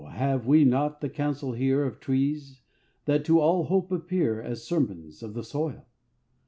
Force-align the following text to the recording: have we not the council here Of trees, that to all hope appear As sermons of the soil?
have 0.13 0.47
we 0.47 0.63
not 0.65 0.99
the 0.99 1.09
council 1.09 1.51
here 1.51 1.83
Of 1.83 1.99
trees, 1.99 2.61
that 3.05 3.23
to 3.25 3.39
all 3.39 3.65
hope 3.65 3.91
appear 3.91 4.41
As 4.41 4.63
sermons 4.67 5.21
of 5.21 5.35
the 5.35 5.43
soil? 5.43 5.85